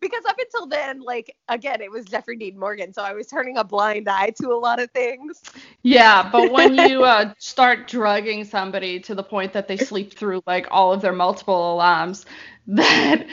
[0.00, 3.56] because up until then like again it was Jeffrey Dean Morgan so I was turning
[3.56, 5.42] a blind eye to a lot of things.
[5.82, 10.42] Yeah, but when you uh, start drugging somebody to the point that they sleep through
[10.46, 12.26] like all of their multiple alarms
[12.66, 13.26] that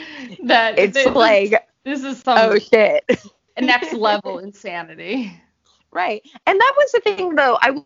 [0.44, 3.04] that it's they, like this is some oh shit
[3.60, 5.40] next level insanity.
[5.92, 6.22] Right.
[6.46, 7.58] And that was the thing though.
[7.60, 7.82] I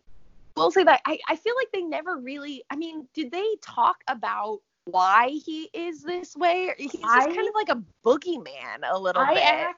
[0.55, 3.97] will say that I, I feel like they never really I mean, did they talk
[4.07, 6.73] about why he is this way?
[6.77, 9.43] He's just I, kind of like a boogeyman a little I bit.
[9.43, 9.73] I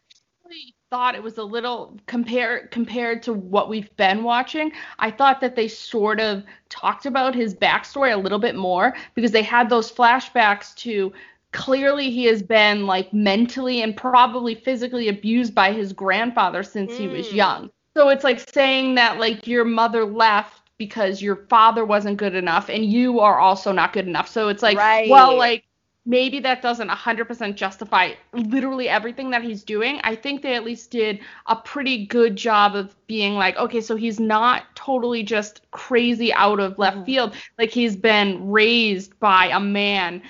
[0.47, 4.71] actually thought it was a little compared compared to what we've been watching.
[4.99, 9.31] I thought that they sort of talked about his backstory a little bit more because
[9.31, 11.11] they had those flashbacks to
[11.53, 16.97] clearly he has been like mentally and probably physically abused by his grandfather since mm.
[16.97, 17.37] he was hmm.
[17.37, 17.71] young.
[17.95, 22.69] So it's like saying that like your mother left because your father wasn't good enough
[22.69, 24.27] and you are also not good enough.
[24.27, 25.09] So it's like, right.
[25.09, 25.63] well, like
[26.07, 29.99] maybe that doesn't 100% justify literally everything that he's doing.
[30.03, 33.95] I think they at least did a pretty good job of being like, okay, so
[33.95, 37.05] he's not totally just crazy out of left mm-hmm.
[37.05, 37.35] field.
[37.57, 40.21] Like he's been raised by a man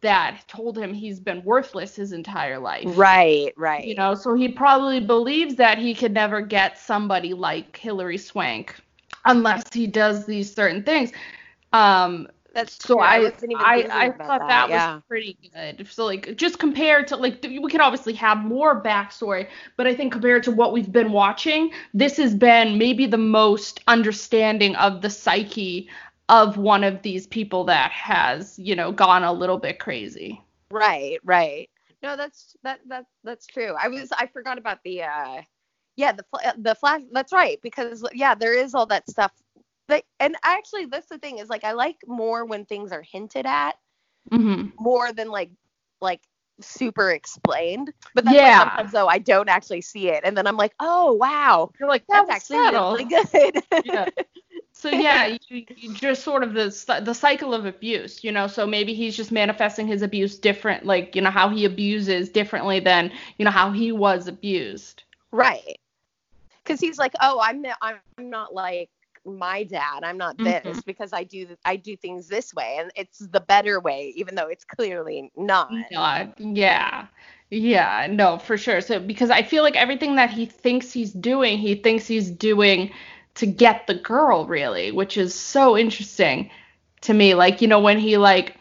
[0.00, 2.84] that told him he's been worthless his entire life.
[2.86, 3.84] Right, right.
[3.84, 8.74] You know, so he probably believes that he could never get somebody like Hilary Swank
[9.24, 11.12] unless he does these certain things.
[11.72, 13.02] Um, that's so true.
[13.02, 14.94] I I, I, thought that, that yeah.
[14.94, 15.86] was pretty good.
[15.88, 20.12] So like just compared to like we could obviously have more backstory, but I think
[20.12, 25.10] compared to what we've been watching, this has been maybe the most understanding of the
[25.10, 25.88] psyche
[26.28, 30.40] of one of these people that has you know gone a little bit crazy.
[30.70, 31.70] Right, right.
[32.02, 33.74] No, that's that that that's true.
[33.78, 35.42] I was I forgot about the uh
[35.96, 36.24] yeah, the
[36.58, 37.02] the flash.
[37.12, 39.32] That's right because yeah, there is all that stuff.
[39.88, 43.46] But and actually, that's the thing is like I like more when things are hinted
[43.46, 43.76] at
[44.30, 44.68] mm-hmm.
[44.78, 45.50] more than like
[46.00, 46.20] like
[46.60, 47.92] super explained.
[48.14, 48.58] But that's yeah.
[48.60, 52.04] sometimes though I don't actually see it, and then I'm like, oh wow, you're like
[52.08, 52.92] that's actually subtle.
[52.92, 53.64] really good.
[53.84, 54.08] yeah.
[54.72, 58.46] So yeah, you, you just sort of the the cycle of abuse, you know.
[58.46, 62.80] So maybe he's just manifesting his abuse different, like you know how he abuses differently
[62.80, 65.02] than you know how he was abused.
[65.32, 65.79] Right
[66.70, 68.90] because he's like, oh, I'm not, I'm not like
[69.24, 70.04] my dad.
[70.04, 70.78] I'm not this mm-hmm.
[70.86, 74.48] because I do I do things this way, and it's the better way, even though
[74.48, 75.70] it's clearly not.
[75.90, 77.06] Not, yeah.
[77.50, 78.80] Yeah, no, for sure.
[78.80, 82.92] So because I feel like everything that he thinks he's doing, he thinks he's doing
[83.34, 86.50] to get the girl really, which is so interesting
[87.00, 87.34] to me.
[87.34, 88.56] Like, you know, when he like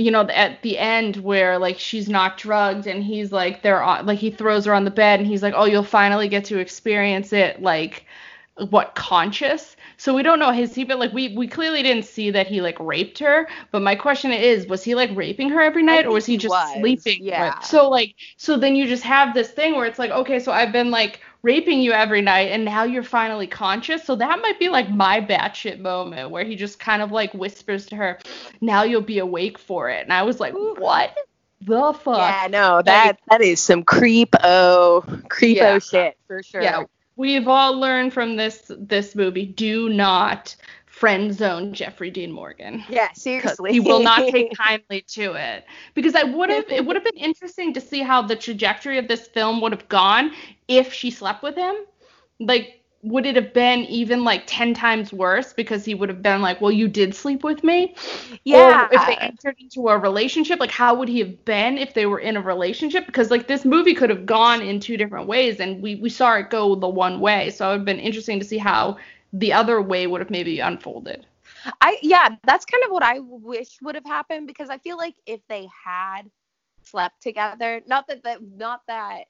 [0.00, 4.06] you know at the end where like she's not drugged and he's like they're on
[4.06, 6.58] like he throws her on the bed and he's like oh you'll finally get to
[6.58, 8.04] experience it like
[8.68, 9.76] what conscious?
[9.96, 12.62] So we don't know has he been like we we clearly didn't see that he
[12.62, 16.12] like raped her but my question is was he like raping her every night or
[16.12, 16.72] was he just was.
[16.74, 17.58] sleeping yeah.
[17.60, 20.72] so like so then you just have this thing where it's like okay so i've
[20.72, 24.04] been like raping you every night and now you're finally conscious.
[24.04, 27.86] So that might be like my batshit moment where he just kind of like whispers
[27.86, 28.18] to her,
[28.60, 30.02] now you'll be awake for it.
[30.02, 31.16] And I was like, what
[31.60, 32.18] the fuck?
[32.18, 35.78] Yeah, no, that like, that is some creepo creepo yeah.
[35.78, 36.62] shit for sure.
[36.62, 36.84] Yeah.
[37.16, 40.56] We've all learned from this this movie, do not
[41.00, 42.84] friend zone Jeffrey Dean Morgan.
[42.90, 43.72] Yeah, seriously.
[43.72, 45.64] He will not take kindly to it.
[45.94, 49.08] Because I would have it would have been interesting to see how the trajectory of
[49.08, 50.32] this film would have gone
[50.68, 51.74] if she slept with him.
[52.38, 56.42] Like would it have been even like 10 times worse because he would have been
[56.42, 57.94] like, "Well, you did sleep with me?"
[58.44, 58.84] Yeah.
[58.84, 62.04] Or if they entered into a relationship, like how would he have been if they
[62.04, 63.06] were in a relationship?
[63.06, 66.34] Because like this movie could have gone in two different ways and we we saw
[66.34, 67.48] it go the one way.
[67.48, 68.98] So it would have been interesting to see how
[69.32, 71.26] the other way would have maybe unfolded.
[71.80, 75.14] I yeah, that's kind of what I wish would have happened because I feel like
[75.26, 76.22] if they had
[76.84, 79.24] slept together, not that that not that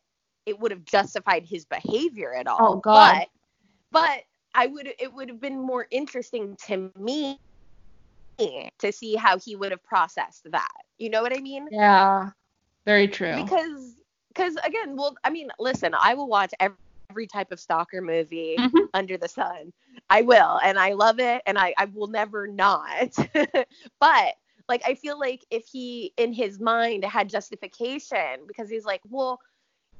[0.46, 2.74] it would have justified his behavior at all.
[2.74, 3.14] Oh God.
[3.14, 3.28] But
[3.92, 4.20] but
[4.54, 7.38] I would it would have been more interesting to me
[8.78, 10.72] to see how he would have processed that.
[10.98, 11.68] You know what I mean?
[11.70, 12.30] Yeah.
[12.86, 13.34] Very true.
[13.34, 13.96] Because
[14.28, 16.76] because again, well, I mean, listen, I will watch every,
[17.10, 18.88] every type of stalker movie Mhm.
[18.94, 19.72] under the sun.
[20.10, 23.14] I will, and I love it, and I I will never not.
[24.00, 24.34] but
[24.68, 29.40] like I feel like if he in his mind had justification because he's like, well,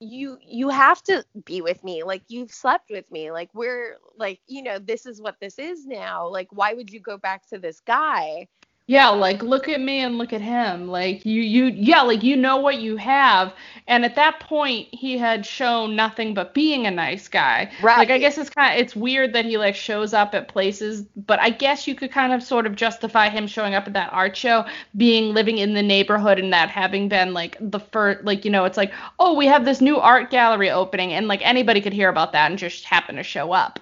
[0.01, 2.03] you you have to be with me.
[2.05, 3.33] Like you've slept with me.
[3.33, 6.29] Like we're like you know this is what this is now.
[6.29, 8.49] Like why would you go back to this guy
[8.91, 10.89] Yeah, like look at me and look at him.
[10.89, 13.55] Like you you yeah, like you know what you have.
[13.87, 17.71] And at that point he had shown nothing but being a nice guy.
[17.81, 17.99] Right.
[17.99, 21.03] Like I guess it's kind of it's weird that he like shows up at places,
[21.15, 24.13] but I guess you could kind of sort of justify him showing up at that
[24.13, 24.65] art show
[24.97, 28.65] being living in the neighborhood and that having been like the first like you know,
[28.65, 32.09] it's like, "Oh, we have this new art gallery opening." And like anybody could hear
[32.09, 33.79] about that and just happen to show up.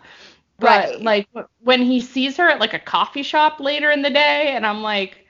[0.59, 1.03] But Right.
[1.03, 1.29] like
[1.61, 4.83] when he sees her at like a coffee shop later in the day, and I'm
[4.83, 5.25] like,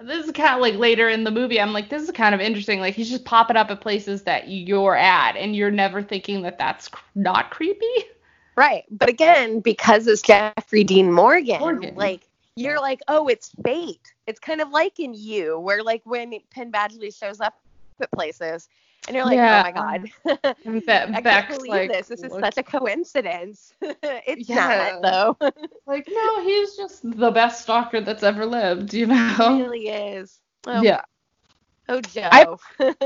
[0.00, 1.60] this is kind of like later in the movie.
[1.60, 2.80] I'm like, this is kind of interesting.
[2.80, 6.58] Like he's just popping up at places that you're at, and you're never thinking that
[6.58, 7.86] that's not creepy.
[8.56, 11.94] right but again because it's jeffrey dean morgan, Morgan.
[11.94, 16.34] like you're like oh it's fate it's kind of like in you where like when
[16.50, 17.54] penn badgley shows up
[18.02, 18.68] at places
[19.06, 19.52] and you're like Yeah.
[19.52, 20.10] oh my god
[21.12, 24.66] i can't Beck's believe like, this this is such a coincidence it's Yeah.
[24.66, 25.36] not though
[25.86, 29.64] like, no, he's just the best stalker that's ever lived, you know?
[29.64, 31.02] really is oh, Yeah.
[31.88, 32.46] oh joe I-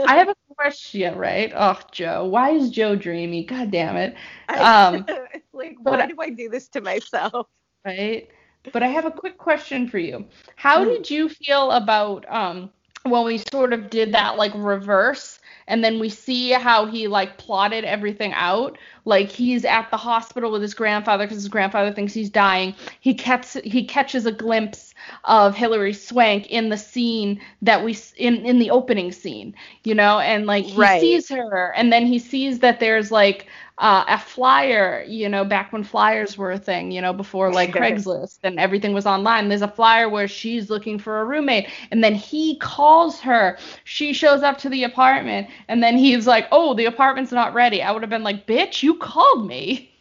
[0.05, 1.53] I have a question, right?
[1.55, 3.45] Oh, Joe, why is Joe dreamy?
[3.45, 4.15] God damn it.
[4.57, 5.07] Um,
[5.53, 7.49] like, why do I do this to myself?
[7.85, 8.29] right?
[8.73, 10.27] But I have a quick question for you.
[10.57, 10.85] How Hmm.
[10.85, 12.71] did you feel about um
[13.05, 17.39] when we sort of did that like reverse and then we see how he like
[17.39, 18.79] plotted everything out?
[19.05, 22.75] Like he's at the hospital with his grandfather because his grandfather thinks he's dying.
[23.01, 28.45] He catch he catches a glimpse of Hilary Swank in the scene that we in
[28.45, 30.87] in the opening scene, you know, and like he Right.
[30.87, 33.47] sees her and then he sees that there's like
[33.79, 37.73] uh, a flyer, you know, back when flyers were a thing, you know, before like
[37.77, 39.49] Craigslist and everything was online.
[39.49, 43.57] There's a flyer where she's looking for a roommate, and then he calls her.
[43.85, 45.36] She shows up to the apartment,
[45.69, 48.83] and then he's like, "Oh, the apartment's not ready." I would have been like, "Bitch,
[48.83, 49.91] you called me."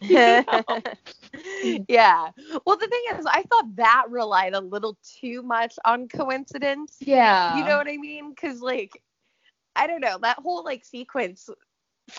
[1.88, 2.30] yeah.
[2.64, 6.96] Well, the thing is, I thought that relied a little too much on coincidence.
[7.00, 7.56] Yeah.
[7.56, 8.30] You know what I mean?
[8.30, 9.02] Because, like,
[9.74, 11.48] I don't know, that whole like sequence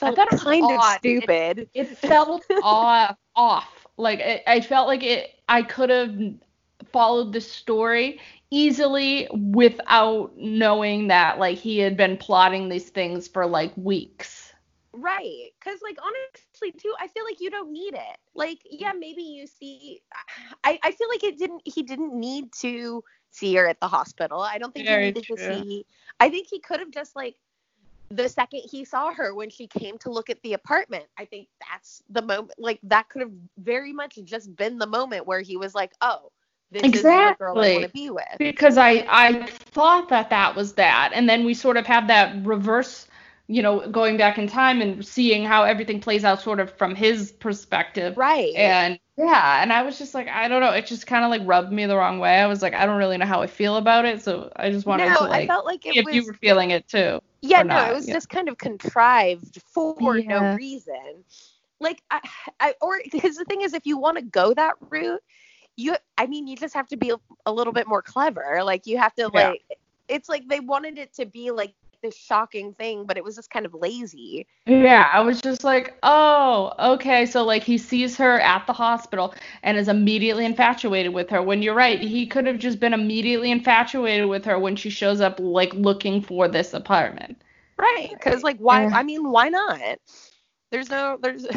[0.02, 1.00] I felt it kind of odd.
[1.06, 1.70] It- stupid.
[1.74, 6.16] it felt off off like it, i felt like it i could have
[6.92, 13.46] followed the story easily without knowing that like he had been plotting these things for
[13.46, 14.54] like weeks
[14.94, 15.52] Right.
[15.60, 18.18] Because, like, honestly, too, I feel like you don't need it.
[18.34, 20.02] Like, yeah, maybe you see.
[20.64, 21.62] I, I feel like it didn't.
[21.66, 24.40] He didn't need to see her at the hospital.
[24.42, 25.38] I don't think Very he needed to true.
[25.38, 25.86] see.
[26.20, 27.36] I think he could have just like
[28.10, 31.06] the second he saw her when she came to look at the apartment.
[31.18, 32.54] I think that's the moment.
[32.58, 36.32] Like that could have very much just been the moment where he was like, "Oh,
[36.72, 37.74] this is the girl I Exactly.
[37.74, 41.54] want to be with." because i i thought that that was that and then we
[41.54, 43.08] sort of have that reverse
[43.48, 46.96] you know going back in time and seeing how everything plays out sort of from
[46.96, 48.54] his perspective Right.
[48.56, 51.42] And yeah, and I was just like, I don't know, it just kind of like
[51.44, 52.38] rubbed me the wrong way.
[52.38, 54.86] I was like, I don't really know how I feel about it, so I just
[54.86, 56.14] wanted no, to I felt like if was.
[56.14, 57.20] you were feeling it too.
[57.42, 58.14] Yeah, no, not, it was yeah.
[58.14, 61.24] just kind of contrived for no reason.
[61.80, 62.20] Like, I,
[62.60, 65.24] I or because the thing is, if you want to go that route,
[65.78, 67.14] you, I mean, you just have to be
[67.46, 68.62] a, little bit more clever.
[68.64, 69.50] Like, you have to Yeah.
[69.50, 69.64] like,
[70.10, 73.50] it's like they wanted it to be like this shocking thing, but it was just
[73.50, 74.48] kind of lazy.
[74.66, 77.26] Yeah, I was just like, oh, okay.
[77.26, 81.42] So like he sees her at the hospital and is immediately infatuated with her.
[81.42, 85.22] When you're right, he could have just been immediately infatuated with her when she shows
[85.22, 87.42] up like looking for this apartment.
[87.78, 88.10] Right.
[88.12, 88.84] Because like, why?
[88.84, 88.92] Yeah.
[88.94, 90.00] I mean, why not?
[90.72, 91.48] There's no, there's.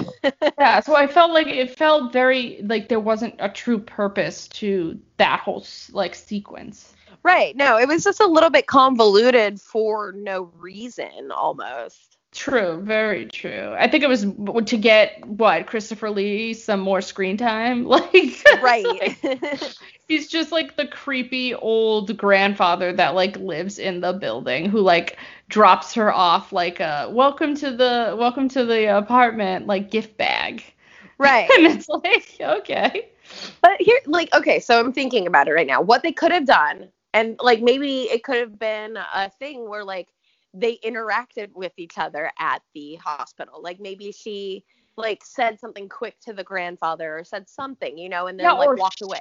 [0.59, 5.01] Yeah, so I felt like it felt very like there wasn't a true purpose to
[5.17, 6.97] that whole like sequence.
[7.23, 7.57] right.
[7.57, 12.19] No, it was just a little bit convoluted for no reason, almost.
[12.33, 13.75] True, very true.
[13.77, 14.23] I think it was
[14.67, 17.85] to get what Christopher Lee some more screen time.
[17.89, 19.17] Like, Right.
[19.23, 19.75] like-
[20.07, 25.17] he's just like the creepy old grandfather that like lives in the building who like
[25.49, 30.63] drops her off like a welcome to the welcome to the apartment like gift bag.
[31.19, 31.49] right.
[31.57, 33.09] and it's like okay.
[33.61, 35.81] But here, like, okay, so I'm thinking about it right now.
[35.81, 39.85] What they could have done, and like maybe it could have been a thing where
[39.85, 40.09] like
[40.55, 43.63] they interacted with each other at the hospital.
[43.63, 44.65] Like maybe she,
[44.97, 48.53] like said something quick to the grandfather or said something, you know, and then Yeah,
[48.53, 49.21] like walked away.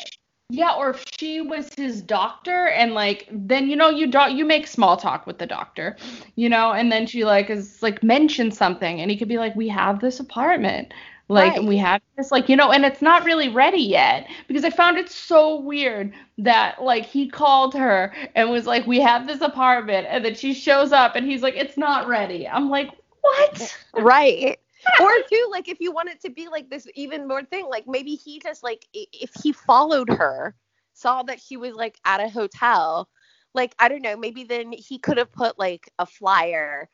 [0.52, 4.46] Yeah, or if she was his doctor and like then you know you do- you
[4.46, 5.96] make small talk with the doctor,
[6.36, 9.56] you know, and then she like is like mentions something and he could be like
[9.56, 10.92] we have this apartment.
[11.32, 14.66] Like and we have this like you know and it's not really ready yet because
[14.66, 19.28] I found it so weird that like he called her and was like we have
[19.28, 22.48] this apartment and then she shows up and he's like it's not ready.
[22.48, 22.90] I'm like
[23.22, 23.78] what?
[23.94, 24.60] Right.
[25.02, 27.86] or too, like if you want it to be like this even more thing, like
[27.88, 30.56] maybe he just like if he followed her,
[30.94, 33.08] saw that she was like at a hotel,
[33.54, 36.90] like I don't know, maybe then he could have put like a flyer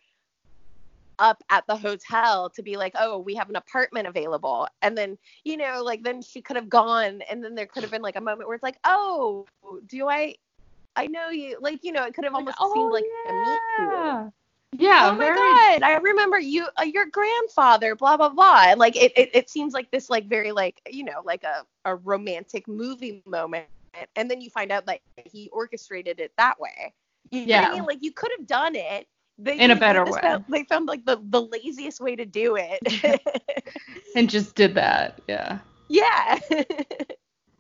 [1.20, 4.68] up at the hotel to be like, oh, we have an apartment available.
[4.82, 7.92] And then, you know, like then she could have gone and then there could have
[7.92, 9.46] been like a moment where it's like, oh,
[9.88, 10.36] do I
[10.96, 13.62] I know you like, you know, it could have Like, almost seemed like a meet
[13.76, 13.92] cute.
[13.92, 14.30] yeah.
[14.78, 18.80] Yeah, oh my very god i remember you uh, your grandfather blah blah blah and
[18.80, 21.96] like it, it, it seems like this like very like you know like a, a
[21.96, 23.68] romantic movie moment
[24.16, 26.94] and then you find out that he orchestrated it that way
[27.32, 27.68] you know what Yeah.
[27.68, 27.86] I mean?
[27.86, 29.08] like you could have done it
[29.38, 30.22] they In a better way.
[30.22, 32.82] found, they found like the, the laziest way to do it
[34.16, 35.22] and just did that.
[35.28, 35.60] Yeah.
[35.90, 36.40] yeah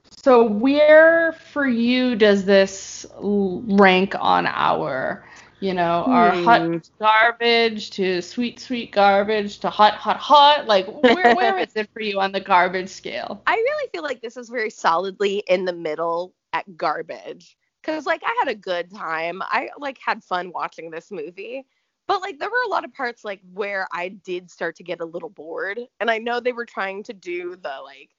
[0.09, 5.25] So where for you does this rank on our,
[5.59, 6.33] you know, our Hmm.
[6.33, 10.67] hot garbage to sweet sweet garbage to hot hot hot?
[10.67, 13.43] Like where where is it for you on the garbage scale?
[13.47, 17.57] I really feel like this is very solidly in the middle at garbage.
[17.85, 19.41] Cause like I had a good time.
[19.43, 21.65] I like had fun watching this movie.
[22.07, 25.01] But like there were a lot of parts like where I did start to get
[25.01, 25.79] a little bored.
[25.99, 28.11] And I know they were trying to do the like,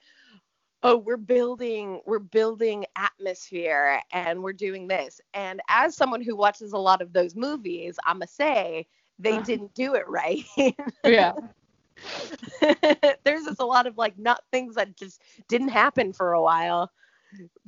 [0.83, 5.21] oh, we're building we're building atmosphere and we're doing this.
[5.35, 8.87] And as someone who watches a lot of those movies, I'ma say
[9.19, 9.59] they Uh-huh.
[9.59, 10.45] didn't do it right.
[11.05, 11.33] Yeah.
[13.25, 16.91] there's just a lot of like not things that just didn't happen for a while.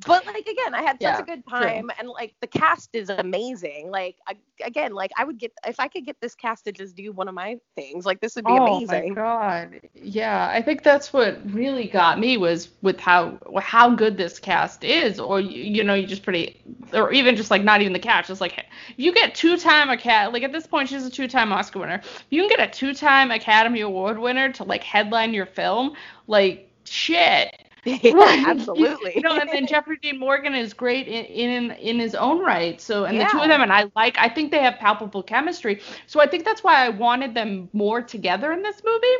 [0.05, 3.09] But like again, I had such Yeah, a good time, and like the cast is
[3.09, 3.91] amazing.
[3.91, 6.95] Like I, again, like I would get if I could get this cast to just
[6.95, 9.17] do one of my things, like this would be oh amazing.
[9.17, 9.81] Oh my god.
[9.93, 14.83] Yeah, I think that's what really got me was with how how good this cast
[14.83, 16.61] is or you, you know, you just pretty
[16.93, 18.65] or even just like not even the cast, just like if
[18.97, 22.01] you get two-time Academy like at this point she's a two-time Oscar winner.
[22.29, 25.93] You can get a two-time Academy Award winner to like headline your film,
[26.27, 27.68] like shit.
[27.85, 29.13] yeah, absolutely.
[29.15, 32.79] You know, and then Jeffrey Dean Morgan is great in, in in his own right.
[32.81, 35.81] So, and the two of them, and I like, I think they have palpable chemistry.
[36.07, 39.15] So I think that's why I wanted them more together in this movie.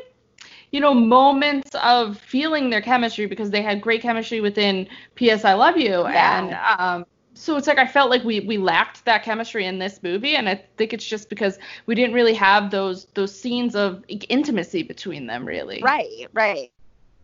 [0.72, 5.44] You know, moments of feeling their chemistry because they had great chemistry within P.S.
[5.46, 6.50] I Love You, Yeah.
[6.50, 10.02] and um, so it's like I felt like we we lacked that chemistry in this
[10.04, 14.04] movie, and I think it's just because we didn't really have those those scenes of
[14.08, 15.92] intimacy between them, really.
[15.92, 16.72] right, right.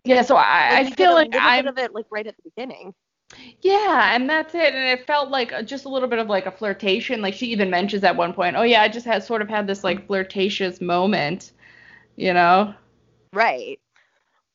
[0.06, 0.22] Yeah.
[0.22, 2.36] So I, Like, I feel a like little I'm bit of it like right at
[2.36, 2.94] the beginning.
[3.62, 4.74] Yeah, and that's it.
[4.74, 7.20] And it felt like just a little bit of like a flirtation.
[7.22, 9.66] Like she even mentions at one point, "Oh yeah, I just had sort of had
[9.66, 11.52] this like flirtatious moment,"
[12.16, 12.74] you know?
[13.32, 13.80] Right.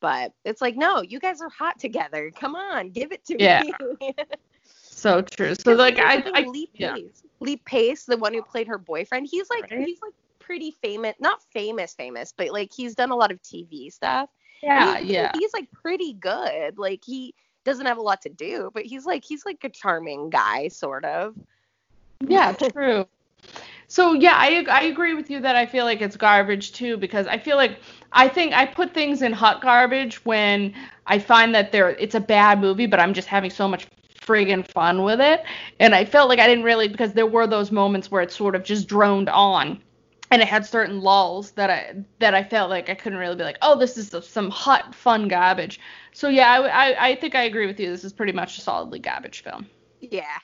[0.00, 2.32] But it's like, no, you guys are hot together.
[2.34, 3.62] Come on, give it to Yeah.
[3.62, 3.74] me.
[4.64, 5.54] So true.
[5.54, 6.94] So like I, I Lee yeah.
[6.94, 7.22] Pace.
[7.40, 9.86] Lee Pace, the one who played her boyfriend, he's like Right.
[9.86, 13.90] he's like pretty famous, not famous, famous, but like he's done a lot of TV
[13.90, 14.30] stuff.
[14.62, 16.78] Yeah, he's, yeah, He's like pretty good.
[16.78, 17.34] Like he
[17.64, 21.04] doesn't have a lot to do, but he's like he's like a charming guy, sort
[21.04, 21.36] of.
[22.28, 23.06] yeah, true.
[23.88, 27.26] So yeah, I I agree with you that I feel like it's garbage too because
[27.26, 27.78] I feel like
[28.12, 30.74] I think I put things in hot garbage when
[31.06, 33.86] I find that there it's a bad movie, but I'm just having so much
[34.20, 35.42] friggin' fun with it.
[35.80, 38.54] And I felt like I didn't really because there were those moments where it sort
[38.54, 39.82] of just droned on.
[40.32, 43.44] And it had certain lulls that I that I felt like I couldn't really be
[43.44, 45.78] like, oh, this is some hot fun garbage.
[46.12, 47.90] So yeah, I, I I think I agree with you.
[47.90, 49.66] This is pretty much a solidly garbage film.
[50.00, 50.38] Yeah.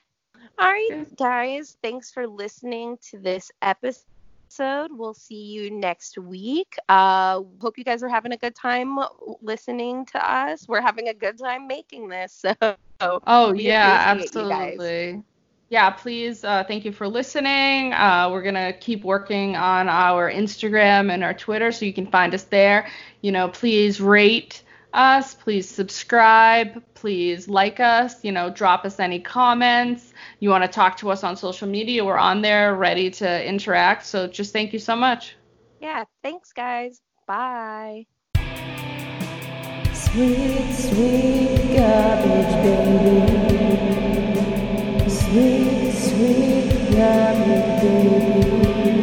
[0.59, 1.77] All right, guys.
[1.83, 4.91] Thanks for listening to this episode.
[4.91, 6.77] We'll see you next week.
[6.89, 8.99] Uh, hope you guys are having a good time
[9.43, 10.67] listening to us.
[10.69, 12.45] We're having a good time making this.
[13.01, 14.75] So Oh yeah, appreciate you guys.
[14.81, 15.23] absolutely.
[15.71, 16.45] Yeah, please.
[16.45, 17.93] Uh, thank you for listening.
[17.93, 22.35] Uh, we're gonna keep working on our Instagram and our Twitter, so you can find
[22.35, 22.89] us there.
[23.21, 24.63] You know, please rate
[24.95, 28.25] us, please subscribe, please like us.
[28.25, 30.15] You know, drop us any comments.
[30.41, 32.03] You want to talk to us on social media?
[32.03, 34.07] We're on there, ready to interact.
[34.07, 35.37] So just thank you so much.
[35.81, 37.01] yeah, thanks, guys.
[37.27, 38.07] Bye.
[39.93, 43.58] Sweet, sweet garbage baby.
[45.31, 48.98] Sweet, sweet baby.